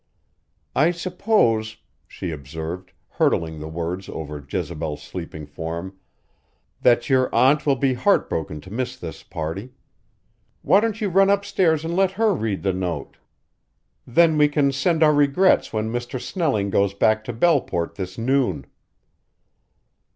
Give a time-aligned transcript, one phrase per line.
[0.75, 5.95] "I suppose," she observed, hurtling the words over Jezebel's sleeping form,
[6.81, 9.73] "that your aunt will be heartbroken to miss this party.
[10.63, 13.17] Why don't you run upstairs and let her read the note?
[14.07, 16.19] Then we can send our regrets when Mr.
[16.19, 18.65] Snelling goes back to Belleport this noon."